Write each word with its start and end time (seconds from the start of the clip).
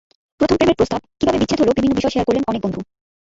প্রথম 0.39 0.55
প্রেমের 0.57 0.77
প্রস্তাব, 0.79 1.01
কীভাবে 1.19 1.39
বিচ্ছেদ 1.41 1.59
হলো 1.61 1.71
বিভিন্ন 1.71 1.95
বিষয় 1.95 2.13
শেয়ার 2.13 2.27
করলেন 2.27 2.43
অনেক 2.47 2.61
বন্ধু। 2.65 2.79